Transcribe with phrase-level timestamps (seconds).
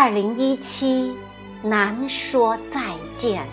[0.00, 1.12] 二零一七，
[1.60, 3.44] 难说再见。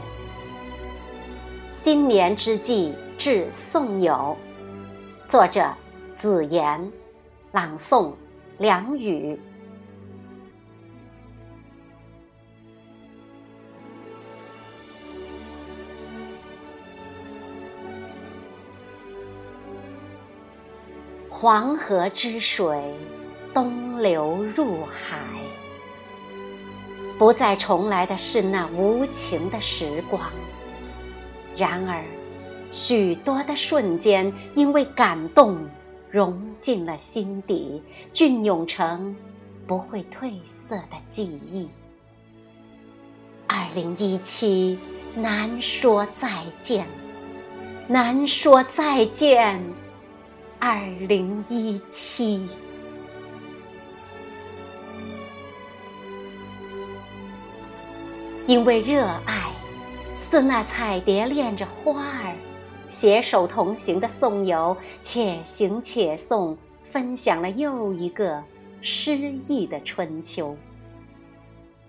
[1.71, 4.37] 新年之际致宋友，
[5.27, 5.73] 作者
[6.15, 6.91] 子言，
[7.51, 8.13] 朗诵
[8.59, 9.39] 梁雨。
[21.27, 22.93] 黄河之水
[23.51, 25.17] 东流入海。
[27.17, 30.21] 不再重来的是那无情的时光。
[31.55, 32.03] 然而，
[32.71, 35.57] 许多的瞬间因为感动
[36.11, 39.15] 融进了心底，隽永成
[39.65, 41.69] 不会褪色的记忆。
[43.47, 44.77] 二零一七，
[45.15, 46.85] 难说再见，
[47.87, 49.63] 难说再见。
[50.59, 52.47] 二零一七。
[58.47, 59.49] 因为热爱，
[60.15, 62.35] 似那彩蝶恋着花儿，
[62.87, 68.43] 携手同行的送友，且行且送，分享了又一个
[68.81, 69.17] 诗
[69.47, 70.55] 意的春秋。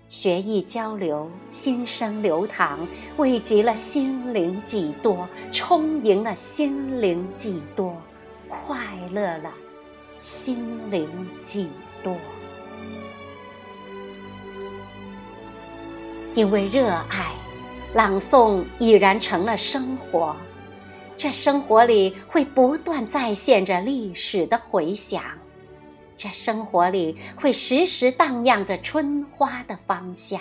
[0.09, 2.79] 学艺交流，心声流淌，
[3.17, 7.95] 慰藉了心灵几多，充盈了心灵几多，
[8.49, 9.53] 快乐了
[10.19, 11.07] 心灵
[11.39, 11.69] 几
[12.01, 12.15] 多。
[16.37, 17.31] 因为热爱，
[17.95, 20.35] 朗诵已然成了生活。
[21.17, 25.23] 这生活里会不断再现着历史的回响，
[26.15, 30.39] 这生活里会时时荡漾着春花的芳香，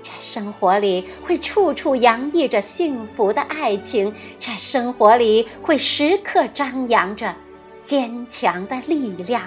[0.00, 7.36] 这生活里会处处洋溢着幸福的爱情，这生活里会时刻张扬着
[7.82, 9.42] 坚强的力量。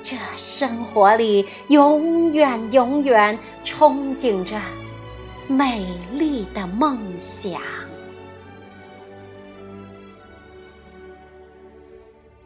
[0.00, 3.36] 这生活里，永远永远
[3.78, 4.60] 憧憬着
[5.46, 7.62] 美丽的梦想。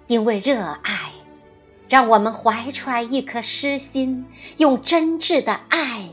[0.09, 1.11] 因为热爱，
[1.89, 4.27] 让我们怀揣一颗诗心，
[4.59, 6.07] 用真挚的爱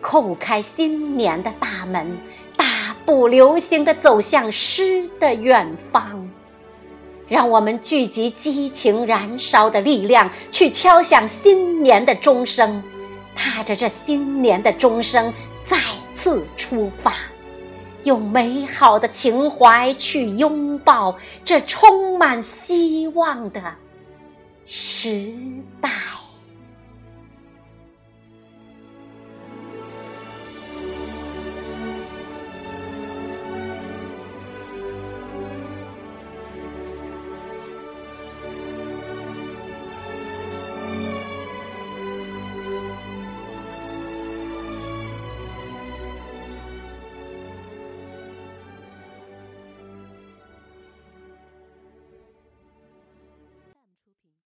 [0.00, 2.16] 叩开新年的大门，
[2.56, 6.30] 大步流星的走向诗的远方。
[7.26, 12.80] 让我们聚集激情燃烧的力量，去敲响新年的钟声，
[13.34, 15.32] 踏着这新年的钟声
[15.64, 15.76] 再
[16.14, 17.12] 次出发，
[18.04, 23.62] 用美好的情怀去拥抱这充满希望的
[24.66, 25.32] 时
[25.80, 25.90] 代。